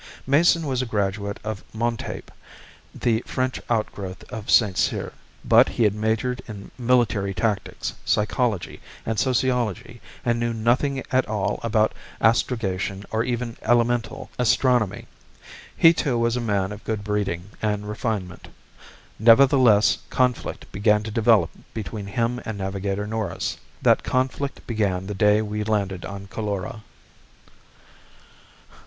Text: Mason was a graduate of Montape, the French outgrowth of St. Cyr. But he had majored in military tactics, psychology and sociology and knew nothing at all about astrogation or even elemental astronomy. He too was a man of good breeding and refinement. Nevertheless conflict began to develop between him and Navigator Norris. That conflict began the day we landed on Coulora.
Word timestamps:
Mason 0.25 0.65
was 0.65 0.81
a 0.81 0.87
graduate 0.87 1.39
of 1.43 1.63
Montape, 1.75 2.31
the 2.91 3.21
French 3.27 3.61
outgrowth 3.69 4.23
of 4.33 4.49
St. 4.49 4.75
Cyr. 4.75 5.13
But 5.45 5.69
he 5.69 5.83
had 5.83 5.93
majored 5.93 6.41
in 6.47 6.71
military 6.75 7.35
tactics, 7.35 7.93
psychology 8.03 8.81
and 9.05 9.19
sociology 9.19 10.01
and 10.25 10.39
knew 10.39 10.53
nothing 10.55 11.03
at 11.11 11.27
all 11.27 11.59
about 11.61 11.93
astrogation 12.19 13.05
or 13.11 13.23
even 13.23 13.57
elemental 13.61 14.31
astronomy. 14.39 15.05
He 15.77 15.93
too 15.93 16.17
was 16.17 16.35
a 16.35 16.41
man 16.41 16.71
of 16.71 16.83
good 16.83 17.03
breeding 17.03 17.51
and 17.61 17.87
refinement. 17.87 18.47
Nevertheless 19.19 19.99
conflict 20.09 20.65
began 20.71 21.03
to 21.03 21.11
develop 21.11 21.51
between 21.75 22.07
him 22.07 22.41
and 22.43 22.57
Navigator 22.57 23.05
Norris. 23.05 23.55
That 23.83 24.01
conflict 24.01 24.65
began 24.65 25.05
the 25.05 25.13
day 25.13 25.43
we 25.43 25.63
landed 25.63 26.05
on 26.05 26.25
Coulora. 26.25 26.81